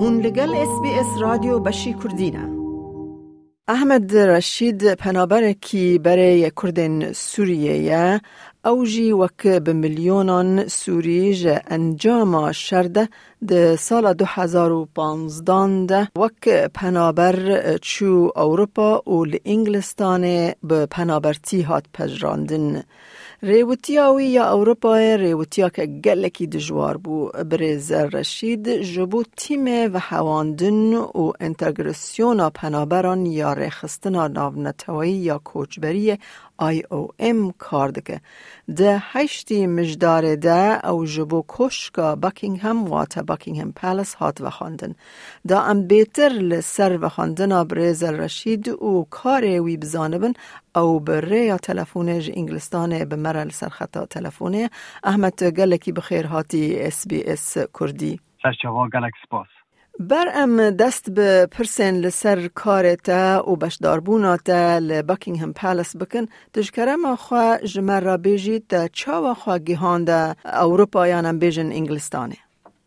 [0.00, 2.58] هون لگل اس بی اس رادیو بشی کردینه
[3.68, 8.20] احمد رشید پنابرکی برای کردن سوریه
[8.64, 13.08] اوجی وک به میلیونان سوری انجام شرده
[13.48, 16.08] ده سال 2015 ده.
[16.16, 22.82] وک پنابر چو اوروپا و لانگلستان به پنابرتی هات پجراندن
[23.42, 30.94] ریوتی آوی یا اوروپا ریوتی آکه گلکی دجوار بو بریز رشید جبو تیم و حواندن
[30.94, 36.18] و انتگرسیون پنابران یا ریخستن و نوانتوائی یا کوچبری
[36.58, 37.08] آی او
[37.58, 38.20] کار دکه.
[38.76, 44.94] ده هشتی مجدار ده او جبو کشکا بکینگهم واتا بکینگهم پالس هات و خواندن
[45.48, 50.32] دا ام بیتر لسر و خواندن برز رشید و کار وی بزانبن.
[50.76, 54.70] او بره یا تلفونش انگلستان به مرل سرخطا تلفونه.
[55.04, 58.20] احمد گلکی بخیر هاتی اس بی اس کردی.
[58.42, 59.57] سرچوا گلک سپاس.
[60.00, 68.00] بر ام دست به پرسن لسر کارتا و بشداربوناتا لباکینگهم پالس بکن تشکرم خوا جمر
[68.00, 72.34] را بیجید تا چاوا خوا گیهان دا اوروپا یانم بیجن انگلستانه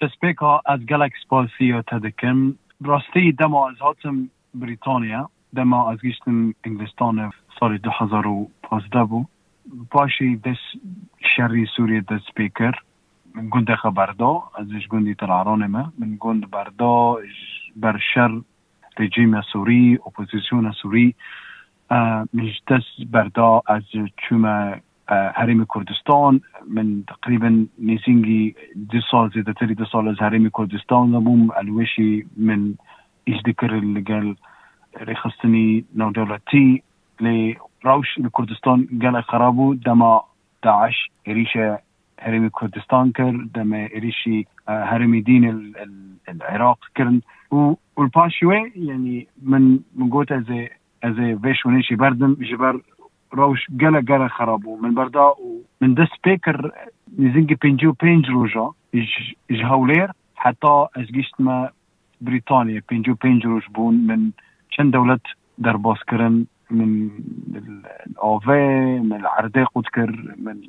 [0.00, 7.32] تسپیکا از گلک سپاسی و تدکم راستی دما از هاتم بریتانیا دما از گیشتم انگلستان
[7.60, 9.24] سال 2015 بو
[9.90, 10.80] پاشی دس
[11.36, 12.72] شری سوریه دست سپیکر
[13.36, 15.92] من گوند خبردا ازش گوندی تلعران ما.
[15.98, 17.16] من گند بردا
[17.76, 18.40] بر شر
[18.98, 21.14] رژیم سوری اپوزیسیون سوری
[21.90, 23.82] من دست بردا از
[24.16, 24.46] چوم
[25.08, 26.40] حریم کردستان.
[26.68, 31.50] من تقریبا نيسينجي دي سال زيادة تري دي سال از حریم کردستان نبوم.
[31.50, 32.74] الوشی من
[33.28, 34.36] ايش ذكر اللي قال
[35.00, 36.82] ريخستني نو دولتي
[37.20, 39.74] لي روش لکردستان گل خرابو.
[39.74, 40.20] دما
[40.62, 41.78] داعش ريشه
[42.20, 45.72] هرمي كردستان كر دم إريشي هرمي دين
[46.28, 47.20] العراق كرن
[47.96, 50.44] والباشوي يعني من من قوت از
[51.04, 52.80] از فيش ونيشي بردم جبر
[53.32, 55.34] روش قلا قلا خرابو من بردا
[55.80, 56.72] من دس بيكر
[57.18, 58.70] نزنجي بينجو بينج روجا
[59.50, 61.70] اج هولير حتى از جيشت ما
[62.20, 64.30] بريطانيا بينجو بينج روج بون من
[64.70, 65.20] چند دولت
[65.58, 67.10] درباس كرن من
[68.06, 70.60] الأوفي من العرديق وتكر من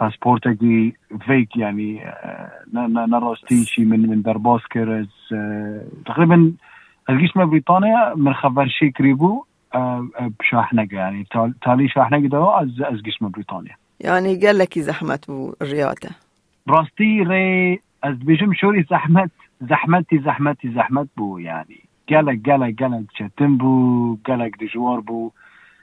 [0.00, 0.92] باسبورتكي
[1.26, 2.12] فيك يعني
[2.74, 5.06] نراستي شي من من درباسكر
[6.06, 6.52] تقريبا
[7.10, 9.44] الجيش ما بريطانيا من خبر شي كريبو
[10.40, 11.26] بشاحنقة يعني
[11.62, 13.76] تالي شاحنقة دو از از جيش ما بريطانيا.
[14.00, 16.10] يعني قال لك زحمة الرياضة.
[16.66, 23.56] براستي ري از بيجم شوري زحمت زحمتي زحمتي زحمت بو يعني قالك قالك قالك شتم
[23.56, 25.30] بو قالك دجوار بو.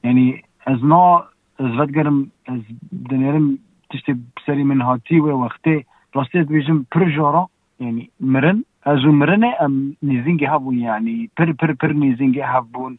[0.03, 1.23] يعني از نا
[1.59, 2.61] از ودگرم از
[3.09, 3.57] دنيرم
[3.89, 5.85] تشتي بسري من هاتي و وقتي
[6.15, 7.47] راستي بيجم پر جارا
[7.79, 12.97] يعني مرن ازو مرنه ام نيزينجي هابون يعني پر پر پر نيزينجي هابون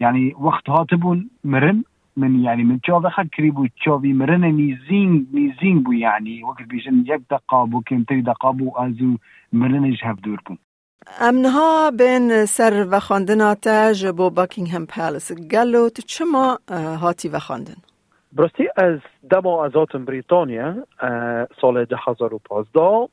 [0.00, 1.82] يعني وقت هاتبون مرن
[2.16, 7.20] من يعني من تشافي خد كريبو تشافي مرن نيزين نيزين بو يعني وقت بيجن يك
[7.30, 9.16] دقا بو كم تري دقا بو ازو
[9.52, 10.58] مرن جهب دور بون
[11.20, 16.58] امنها بین سر و خواندنات جبو باکینگهم پالس گلو تو چما
[17.02, 17.74] هاتی و خواندن؟
[18.32, 18.98] براستی از
[19.30, 20.74] دما ازاتم بریتانیا
[21.60, 23.08] سال 2015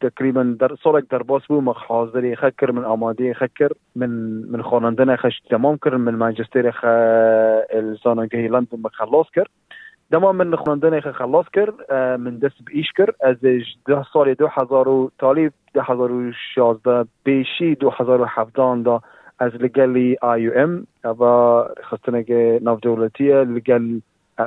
[0.00, 4.10] تقريبا در سالك در باس بو مخ حاضر خكر من آماده خكر من
[4.50, 6.84] من خواندن خش تمام کر من مانچستر خ
[7.70, 9.46] الزانگهی لندن مخلص کر
[10.10, 11.70] دما من خواندن خ خلاص کر
[12.16, 13.36] من دست بیش کر از
[13.86, 19.02] ده سال 2000 و تالی 2016 بیشی 2017 دا
[19.38, 20.86] از لگلی آی یو ام.
[21.04, 21.24] و
[21.82, 22.32] خستنگ
[22.62, 24.00] ناف دولتیه لگل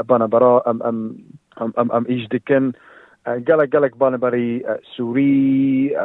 [0.07, 1.15] بنا برا ام ام
[1.57, 2.71] ام ام, ام ایج دکن.
[3.25, 4.65] گلک گلک بانه برای
[4.97, 5.95] سوری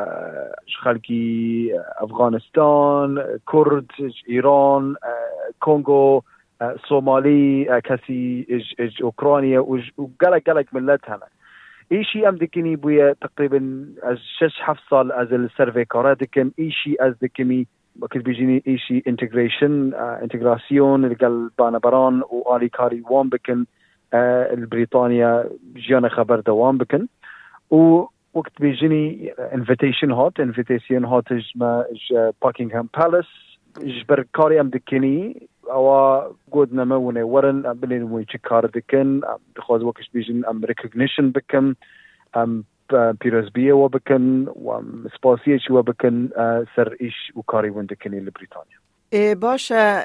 [0.83, 3.91] خلقی افغانستان کرد
[4.27, 4.97] ایران
[5.61, 6.23] کنگو
[6.89, 9.79] سومالی کسی اج, اج اوکرانیا و
[10.21, 11.27] گلک گلک ملت همه
[11.89, 13.61] ایشی ام دکنی بویا تقریبا
[14.03, 14.53] از شش
[14.91, 17.67] سال از السروی کارا دکم ایشی از دکمی
[18.01, 23.65] وقت بيجيني ايشي انتجريشن انتجراسيون اللي بانا بران والي كاري وان بكن
[24.15, 25.45] البريطانيا
[25.77, 27.07] جيانا خبر دوام بكن
[27.71, 28.05] و
[28.35, 31.85] وقت بيجيني انفيتيشن هوت انفيتيشن هوت ما
[32.43, 32.89] باكينغهام
[35.71, 41.33] awa godname wune waran am bilin wi chikar dikin am dikhoz wakish bijin am recognition
[41.33, 41.77] bikin
[42.35, 42.65] am
[43.21, 44.81] پیروزبیه و بکن و
[45.19, 46.29] سپاسیه چی و بکن
[46.77, 48.79] سر ایش و کاری ون دکنی لبریتانیا
[49.41, 50.03] باشه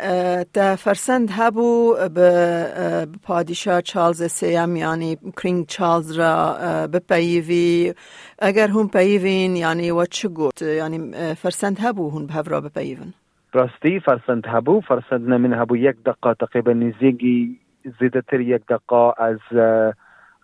[0.54, 6.58] ده فرسند هبو به پادشاه چارلز سیم یعنی کرینگ چارلز را
[6.88, 7.94] بپیوی
[8.40, 13.14] اگر هم پیوین یعنی و چه گفت یعنی فرسند هبو هون به را بپیون
[13.54, 17.60] راستی فرسند هبو فرسند نمین هبو یک دقیقه تقریبا نزیگی
[18.00, 19.40] زیده تر یک دقیقه از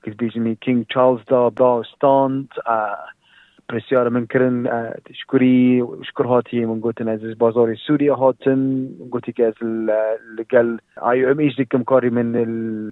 [0.03, 2.47] که بیجمی کینگ چارلز دا باستاند
[3.69, 4.67] برسیار من کرن
[5.05, 8.89] تشكري وشكر هاتي من قلت از بازار سوريا هاتن.
[9.11, 9.63] قلت که از
[10.39, 10.77] لقل
[11.11, 12.35] اي ام إيش ديكم كاري من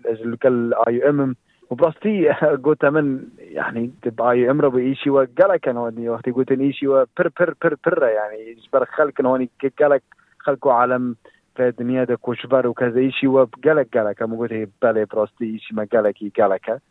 [0.05, 1.35] از لقل اي ام
[1.69, 2.29] وبراستي
[2.65, 7.05] قلت من يعني تبقى اي ام ربي ايشي وقالك ودي وقتي قلت إيشي بر
[7.39, 9.49] بر بر بر يعني جبر خلق هوني
[9.79, 10.03] قالك
[10.39, 11.15] خلقوا عالم
[11.55, 14.21] في الدنيا ده كوشبر وكذا إيشي وقالك قالك.
[14.21, 16.81] أما قلت بله براستي إيشي ما قالك قالك.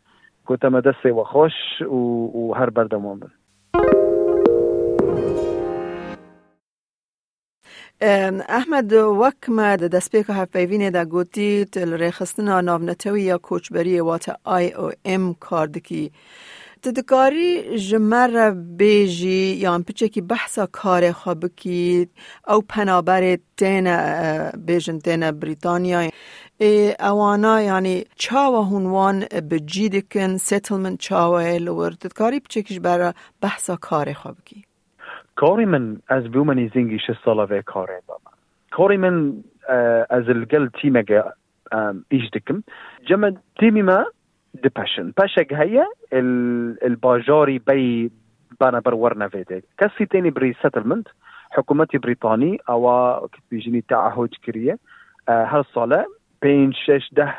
[0.45, 3.19] قلت ما دسي وخوش وهر بردمون
[8.01, 14.29] احمد وک ما د دسپیکا هف پیوینه دا گوتی تل ریخستنا ناونتوی یا کوچبری وات
[14.43, 16.11] آی او ام کاردکی
[16.83, 22.07] تدکاری جمر بیجی یا پچه کی بحثا کار خواب کی.
[22.47, 23.87] او پنابر تین
[24.67, 26.01] بیجن تین بریتانیا.
[26.99, 29.19] اوانا یعنی چاوا هنوان
[29.49, 33.11] بجیدکن سیتلمنت چاوا لور تدکاری پچه کش برا
[33.41, 34.66] بحثا کار خواب کی
[36.99, 38.31] شسالة في كوري بابا.
[38.73, 39.41] كوري من
[40.11, 41.23] از القل تيمة
[42.13, 42.61] إيش دكم
[43.07, 44.05] جمع تيمي ما
[44.53, 45.85] دباشن باشك هيا
[46.83, 48.11] الباجاري بي
[48.61, 51.07] بانا برورنا فيدي كسي تاني بري سيتلمنت
[51.51, 54.77] حكومتي بريطاني أو بيجيني تعهد كريه
[55.29, 56.05] هر صالة
[56.41, 57.35] بين شش ده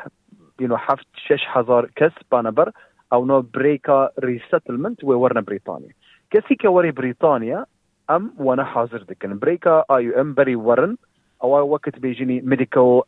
[0.61, 2.71] ينو حفت شش هزار كس بانا بر
[3.13, 5.93] أو نو بريكا ريسيتلمنت وورنا بريطانيا
[6.31, 7.65] كسي كوري بريطانيا
[8.09, 10.97] أم وأنا حاضر دكن بريكا آي إم بري ورن
[11.43, 13.01] أو وقت بيجيني ميديكال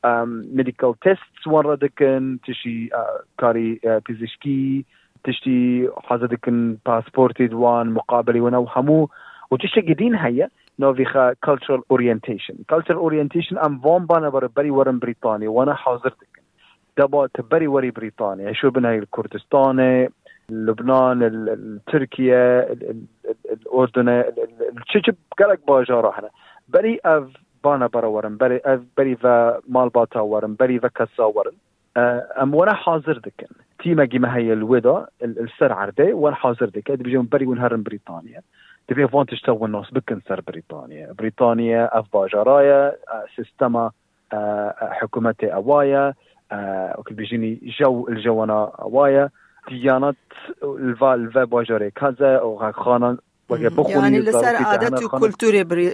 [0.56, 2.90] ميديكال تيست ورا دكن تشي
[3.38, 4.86] كاري بيزيشكي
[5.24, 9.10] تشتي حاضر دكن باسبورتي دوان مقابلي وأنا وهمو
[9.52, 10.50] وتشتي جدين هيا
[10.80, 12.56] نوفيخا cultural orientation.
[12.74, 15.50] cultural orientation أم فون بانا بر بري ورن بريطانيا.
[15.50, 16.42] وأنا حاضر دكن
[16.98, 18.54] دابا تبري وري بريطانيا.
[18.54, 20.10] شو بنهاي الكردستان
[20.50, 22.68] لبنان تركيا
[23.74, 26.30] الاردن الشجب قالك باجا راحنا
[26.70, 27.28] بري أف
[27.64, 31.52] بانا برا ورن بري اف بري فا مال باتا ورن بري فا كسا ورن.
[31.98, 33.48] أم وأنا حاضر دكن
[33.84, 38.42] تيما جيما هي الودا السر عردي وأنا حاضر دكن بيجون بري ونهرن بريطانيا.
[38.88, 41.14] تبي فون تشتغل الناس بكن سر بريطانيا.
[41.14, 42.96] بريطانيا أف باجرايا
[43.36, 43.92] سيستما
[44.82, 46.14] حكومتي أوايا
[46.98, 49.30] وكل بيجيني جو الجوانا أوايا.
[49.70, 50.18] دیانت
[50.64, 53.18] الفا الفا باجاره كذا أو خانان
[53.90, 55.90] يعني لسر عادت و كلتوري بري...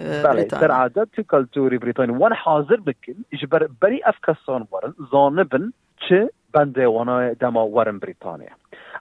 [0.00, 2.12] بله سر عادت و كلتوري بريطاني.
[2.12, 4.94] وأنا حاضر بكن اجبر بري افكسان ورن.
[5.12, 5.70] زانبن
[6.08, 8.50] چه بنده وأنا دما ورن بريطانيا.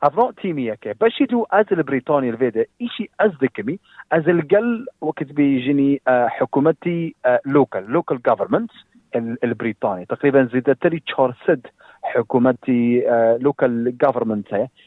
[0.03, 3.79] افرا تيمية كي بشي تو از البريطانيا الفيدا ايشي از دكمي
[4.11, 7.15] از القل وقت بيجيني حكومتي
[7.45, 8.71] لوكال لوكال جوفرمنت
[9.15, 11.59] البريطاني تقريبا زيدت لي 400
[12.03, 13.03] حكومتي
[13.39, 13.97] لوكال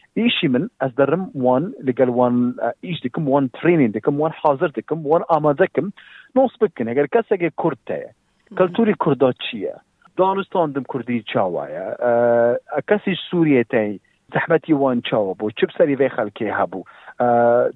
[0.10, 4.68] جفرمنت ايشي من از درم وان لقال وان ايش دكم وان ترينين دكم وان حاضر
[4.68, 5.92] دكم وان آمادكم
[6.36, 8.12] نوس بكن اگر كسا كردتا
[8.58, 9.76] كالتوري كرداتشيا
[10.18, 11.98] دانستان دم كردي تشاوايا
[12.88, 14.00] كسي سوريا تاي
[14.34, 16.84] زحمتي وان تشاوا بو چب سري في خلكي هبو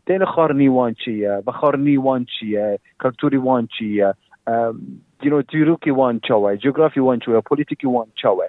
[0.06, 4.14] تين خارني وان چيا بخارني وان چيا كالتوري وان چيا
[5.24, 8.44] you know تيروكي وان تشاوا جغرافي وان تشاوا بوليتيكي وان تشاوا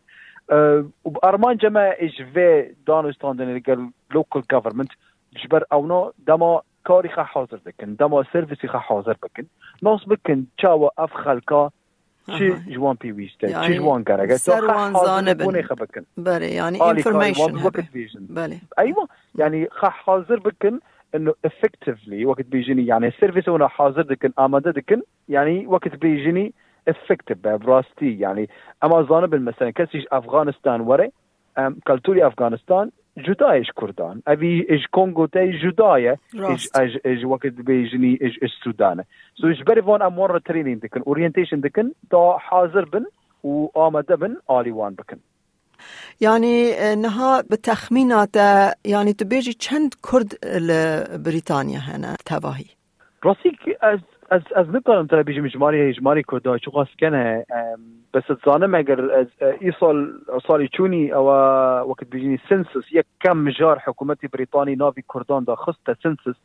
[1.21, 3.79] Armançama ijvê danûstandinê gel
[4.15, 4.89] local government
[5.35, 9.49] ji ber ewna dema karî xe hazir dikin dema servisî xe hazir bikin
[9.81, 11.69] nas bikin çawa ev xelka
[12.37, 17.51] çi ji wan pîwîste çi ji wan gerege serwanzanebûnê xe bikin berê yanî information
[18.37, 20.81] belê eywa yani xe hazir bikin
[21.15, 26.53] انه effectively وقت بيجيني يعني السيرفيس هنا حاضر دكن اماده دكن يعني وقت بيجيني
[26.87, 28.47] افکتیو به راستی یعنی
[28.81, 31.11] اما زانبن مثلا کسیش افغانستان وره
[31.87, 32.91] کلتوری افغانستان
[33.27, 34.23] جدایش کردان.
[34.27, 39.05] اوی اج کنگو تا جدایه اج اج اج وقت بیجنی اج اج سودانه.
[39.41, 43.05] سو اج بری وان امور را ترینین دکن اورینتیشن دکن تا حاضر بن
[43.49, 45.17] و آمده بن آلی وان بکن.
[46.19, 48.35] یعنی نها به تخمینات
[48.85, 52.65] یعنی تو بیجی چند کرد لبریتانیا هنه؟ تواهی.
[53.23, 53.99] راستی که از
[54.31, 57.45] ez ez nikarim te bijim cmarê cmarê Kurda çi xwaskene
[58.13, 59.27] bes zanim eger ez
[59.61, 59.97] îsal
[60.47, 61.29] salî çûnî ew
[61.89, 66.37] wekit bijînî sinsis yek kem mijar hikûmetê Brîtanî navî Kurdan da xist te sinsis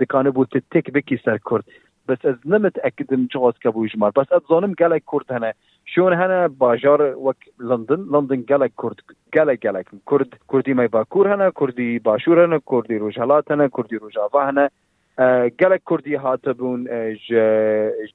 [0.00, 1.66] dikane bû te têk bikî ser Kurd
[2.08, 5.52] بس ez nimit ekidim çi xwaskebû jimar bes ez zanim gelek Kurd hene
[5.84, 9.00] شون هنا باجار وك لندن لندن جالك كرد
[9.34, 14.50] جالك جالك كرد كردي ما باكور هنا كردي باشور هنا كردي روجهلات هنا كردي روجافا
[14.50, 14.70] هنا
[15.18, 16.84] قالك كردي هاتبون
[17.30, 17.34] ج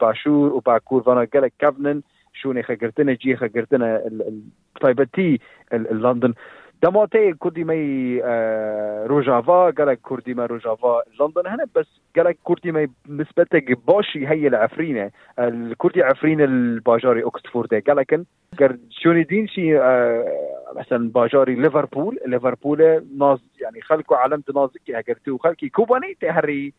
[0.01, 2.01] باشور وباكور فانا قالك كفنن
[2.33, 4.01] شوني خقرتنا جي خقرتنا
[4.81, 5.39] طيبتي
[5.73, 6.33] لندن.
[6.83, 8.21] دماتي كردي مي
[9.05, 15.11] روجافا قالك كردي ما روجافا لندن هنا بس قالك كردي مي نسبتك باشي هي العفرينه
[15.39, 18.21] الكردي عفرين الباجاري اوكسفورد قالك
[18.89, 19.73] شوني دين شي
[20.75, 26.73] مثلا باجاري ليفربول ليفربول ناز يعني خلقوا علامة نازكي هكرتو خلقي كوباني تهري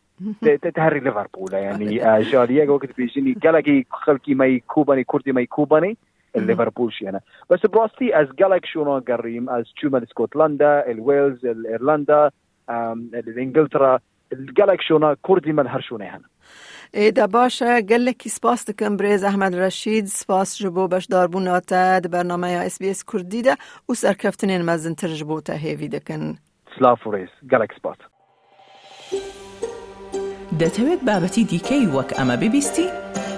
[0.75, 5.97] تهري ليفربول يعني جاليه وقت بيجيني قالك خلقي مي كوباني كردي مي كوباني
[6.45, 12.31] ليفربول شي أنا بس براستي از قالك شنو قريم از تشوما اسكتلندا الويلز الايرلندا
[12.69, 13.99] الانجلترا
[14.57, 16.25] قالك شنو كردي من هرشونه هنا
[16.93, 22.47] ایدا باشه گله کی سپاس دکم بریز احمد رشید سپاس جبو باش داربون تا برنامه
[22.47, 23.55] اس بی اس کردی ده
[23.89, 26.37] و سرکفتنین مزن تر جبو تا هیوی دکن
[26.79, 27.97] سلاف ریز گلک سپاس
[30.61, 32.87] دەتەوێت بابەتی دیکەی وەک ئەمە ببیستی؟